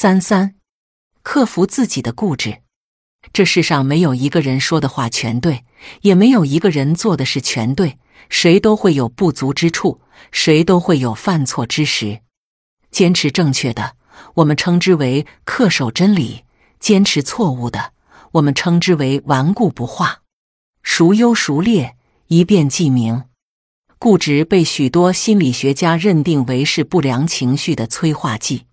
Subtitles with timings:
[0.00, 0.54] 三三，
[1.24, 2.58] 克服自己的固执。
[3.32, 5.64] 这世上没有一个人说的话全对，
[6.02, 7.98] 也没有一个人做的事全对。
[8.28, 10.00] 谁都会有不足之处，
[10.30, 12.20] 谁都会有犯错之时。
[12.92, 13.96] 坚持正确的，
[14.34, 16.44] 我们称之为恪守真理；
[16.78, 17.92] 坚持错误的，
[18.34, 20.22] 我们称之为顽固不化。
[20.84, 21.96] 孰优孰劣，
[22.28, 23.24] 一辩即明。
[23.98, 28.67] 固执被许多心理学家认定为是不良情绪的催化剂。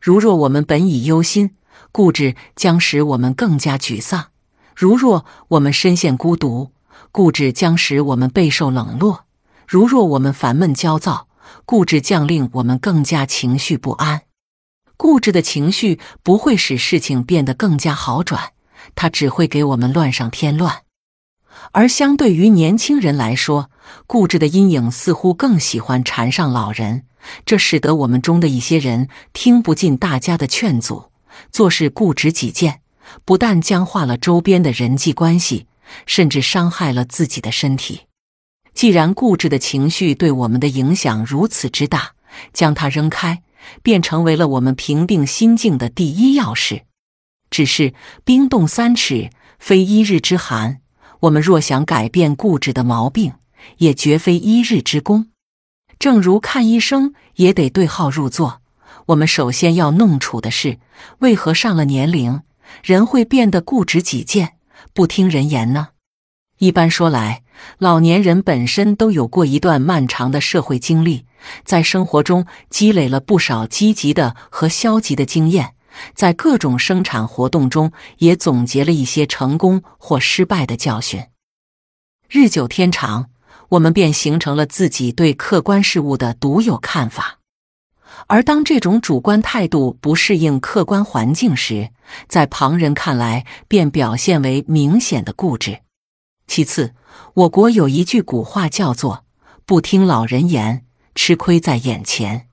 [0.00, 1.56] 如若我们本已忧心，
[1.92, 4.30] 固执将使我们更加沮丧；
[4.76, 6.70] 如若我们深陷孤独，
[7.10, 9.24] 固执将使我们备受冷落；
[9.66, 11.28] 如若我们烦闷焦躁，
[11.64, 14.22] 固执将令我们更加情绪不安。
[14.96, 18.52] 固执的情绪不会使事情变得更加好转，
[18.94, 20.82] 它只会给我们乱上添乱。
[21.72, 23.70] 而相对于年轻人来说，
[24.06, 27.04] 固执的阴影似乎更喜欢缠上老人，
[27.44, 31.10] 这使得我们中的一些人听不进大家的劝阻，
[31.50, 32.80] 做事固执己见，
[33.24, 35.66] 不但僵化了周边的人际关系，
[36.06, 38.02] 甚至伤害了自己的身体。
[38.74, 42.12] 既然固执的情绪对我们的影响如此之大，
[42.52, 43.42] 将它扔开，
[43.82, 46.82] 便成为了我们平定心境的第一要事。
[47.50, 50.80] 只是冰冻三尺，非一日之寒。
[51.20, 53.32] 我们若想改变固执的毛病，
[53.78, 55.28] 也绝非一日之功。
[55.98, 58.60] 正如看医生也得对号入座，
[59.06, 60.78] 我们首先要弄楚的是，
[61.18, 62.42] 为何上了年龄，
[62.84, 64.54] 人会变得固执己见，
[64.92, 65.88] 不听人言呢？
[66.58, 67.42] 一般说来，
[67.78, 71.24] 老年人本身都有过一段漫长的社会经历，
[71.64, 75.74] 在生活中积累了不少积极的和消极的经验，
[76.14, 81.24] 在各种生产活动中也总结了一些成功或失败的教训。
[82.28, 83.30] 日久天长，
[83.70, 87.38] 我们便形成了自己对客观事物的独有看法，
[88.26, 91.90] 而当这种主观态度不适应客观环境时，
[92.28, 95.80] 在旁人看来便表现为明显的固执。
[96.46, 96.94] 其次，
[97.34, 99.24] 我国有一句古话叫做
[99.64, 100.84] “不听老人言，
[101.14, 102.47] 吃亏在眼前”。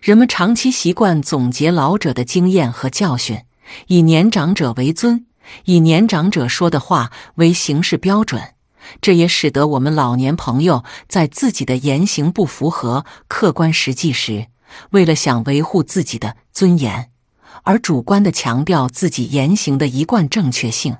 [0.00, 3.40] 人们长期习惯总结老者的经验和教训，
[3.88, 5.26] 以年长者为尊，
[5.64, 8.40] 以年长者说的话为行事标准。
[9.00, 14.46] 这也使得我们老年朋友在自己的言行不符合客观实际时，
[14.90, 17.10] 为了想维护自己的尊严，
[17.64, 20.98] 而主观的强调自己言行的一贯正确性。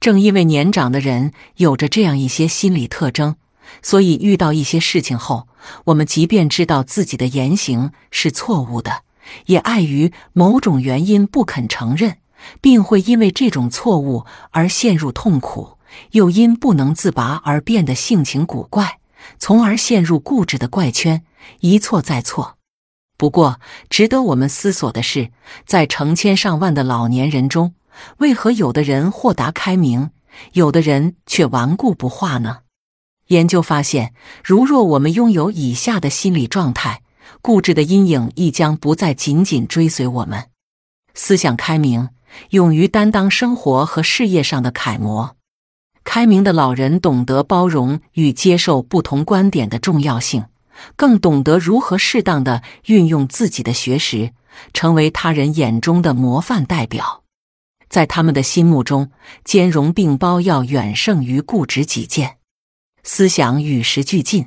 [0.00, 3.36] 正因为年长的人有着这样一些心理特征，
[3.80, 5.48] 所以遇到一些事情后，
[5.84, 9.02] 我们即便知道自己的言行是错误的，
[9.46, 12.18] 也碍于某种原因不肯承认，
[12.60, 15.78] 并会因为这种错误而陷入痛苦，
[16.10, 18.98] 又因不能自拔而变得性情古怪，
[19.38, 21.22] 从而陷入固执的怪圈，
[21.60, 22.58] 一错再错。
[23.16, 25.30] 不过，值得我们思索的是，
[25.64, 27.74] 在成千上万的老年人中，
[28.18, 30.10] 为何有的人豁达开明，
[30.54, 32.61] 有的人却顽固不化呢？
[33.32, 34.12] 研究发现，
[34.44, 37.02] 如若我们拥有以下的心理状态，
[37.40, 40.50] 固执的阴影亦将不再紧紧追随我们。
[41.14, 42.10] 思想开明，
[42.50, 45.36] 勇于担当生活和事业上的楷模。
[46.04, 50.44] 开明的老人懂得包容与接受不同观点的重要性，
[50.94, 54.32] 更懂得如何适当的运用自己的学识，
[54.74, 57.22] 成为他人眼中的模范代表。
[57.88, 59.10] 在他们的心目中，
[59.44, 62.38] 兼容并包要远胜于固执己见。
[63.04, 64.46] 思想与时俱进，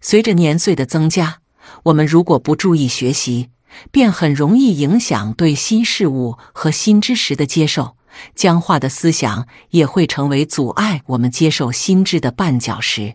[0.00, 1.40] 随着年岁的增加，
[1.84, 3.50] 我们如果不注意学习，
[3.90, 7.96] 便很容易影响对新事物和新知识的接受。
[8.34, 13.14] 僵化的思想也会成为阻碍我们接受新知的绊脚石。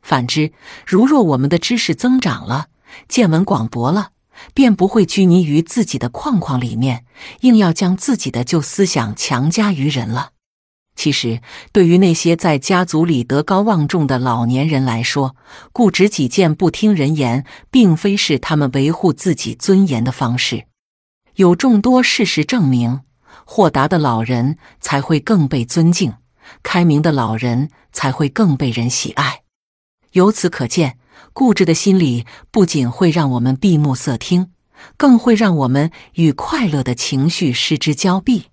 [0.00, 0.52] 反之，
[0.86, 2.68] 如若我们的知识增长了，
[3.08, 4.10] 见闻广博了。
[4.54, 7.04] 便不会拘泥于自己的框框里面，
[7.42, 10.30] 硬要将自己的旧思想强加于人了。
[10.94, 11.40] 其实，
[11.72, 15.34] 对于那些在家族里德高望重的老年人来说，
[15.72, 20.66] 固执己见、不听人言，并非是他们维护自己尊严的方式。
[21.36, 23.00] 有众多事实证明，
[23.44, 26.14] 豁达的老人才会更被尊敬，
[26.62, 29.40] 开明的老人才会更被人喜爱。
[30.12, 30.98] 由此可见。
[31.34, 34.50] 固执的心理不仅会让我们闭目塞听，
[34.98, 38.51] 更会让我们与快乐的情绪失之交臂。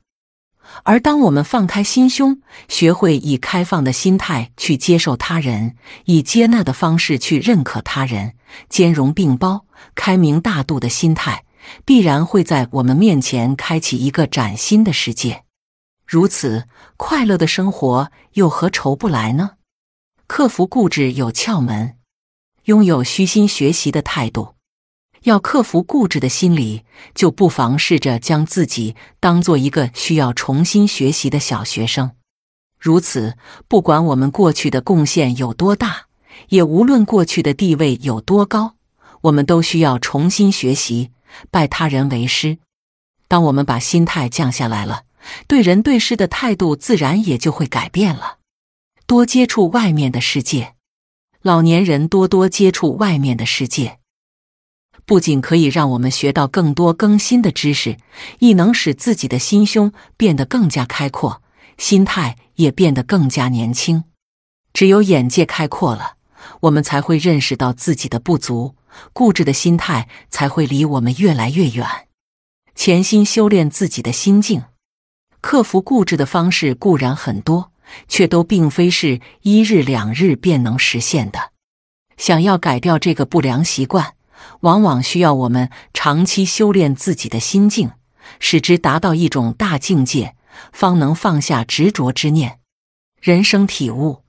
[0.83, 5.75] 而当我们放开心胸，学会以开放的心态去接受他人，
[6.06, 8.33] 以接纳的方式去认可他人，
[8.69, 11.44] 兼容并包、开明大度的心态，
[11.86, 15.44] 必然会在我们面前开启一个崭新的世界。
[16.06, 16.66] 如此
[16.98, 19.51] 快乐的生活又何愁不来呢？
[20.27, 21.95] 克服固执有窍门。
[22.65, 24.54] 拥有虚心学习的态度，
[25.24, 26.83] 要克服固执的心理，
[27.13, 32.12] 就不妨试着将自己当做一个需要重新学习的小学生。
[32.80, 33.36] 如此，
[33.68, 36.06] 不管我们过去的贡献有多大，
[36.48, 38.75] 也无论过去的地位有多高，
[39.21, 41.12] 我们都需要重新学习，
[41.51, 42.57] 拜他人为师。
[43.27, 45.04] 当我们把心态降下来了，
[45.45, 48.38] 对人对事的态度自然也就会改变了。
[49.06, 50.75] 多接触外面的世界，
[51.42, 53.99] 老年人多多接触外面的世界。
[55.09, 57.97] 不仅可以让我们学到更多更新的知识，
[58.38, 61.41] 亦能使自己的心胸变得更加开阔，
[61.79, 64.03] 心态也变得更加年轻。
[64.71, 66.17] 只有眼界开阔了，
[66.59, 68.75] 我们才会认识到自己的不足，
[69.11, 71.88] 固执的心态才会离我们越来越远。
[72.75, 74.62] 潜心修炼自己的心境，
[75.41, 77.71] 克服固执的方式固然很多，
[78.07, 81.50] 却都并非是一日两日便能实现的。
[82.15, 84.13] 想要改掉这个不良习惯。
[84.62, 87.91] 往往需要我们长期修炼自己的心境，
[88.39, 90.36] 使之达到一种大境界，
[90.71, 92.59] 方能放下执着之念。
[93.21, 94.24] 人生体悟：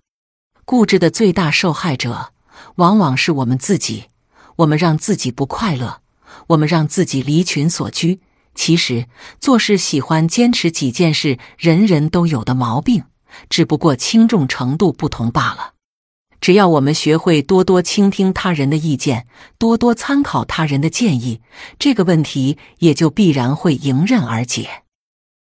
[0.64, 2.32] 固执的最大受害者，
[2.76, 4.10] 往往是我们自己。
[4.56, 6.02] 我们让自己不快乐，
[6.48, 8.20] 我们让自己离群所居。
[8.54, 9.06] 其实，
[9.40, 13.04] 做事喜欢坚持几件事，人人都有的毛病，
[13.48, 15.74] 只不过轻重程度不同罢了。
[16.40, 19.26] 只要我们学会多多倾听他人的意见，
[19.58, 21.40] 多多参考他人的建议，
[21.78, 24.82] 这个问题也就必然会迎刃而解。